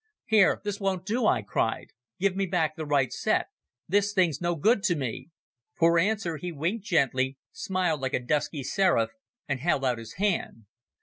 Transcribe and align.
"Here, 0.25 0.59
this 0.63 0.79
won't 0.79 1.05
do," 1.05 1.27
I 1.27 1.43
cried. 1.43 1.89
"Give 2.19 2.35
me 2.35 2.47
back 2.47 2.75
the 2.75 2.87
right 2.87 3.13
set. 3.13 3.49
This 3.87 4.13
thing's 4.13 4.41
no 4.41 4.55
good 4.55 4.81
to 4.85 4.95
me." 4.95 5.29
For 5.75 5.99
answer 5.99 6.37
he 6.37 6.51
winked 6.51 6.85
gently, 6.87 7.37
smiled 7.51 8.01
like 8.01 8.15
a 8.15 8.19
dusky 8.19 8.63
seraph, 8.63 9.11
and 9.47 9.59
held 9.59 9.85
out 9.85 9.99
his 9.99 10.13
hand. 10.13 10.65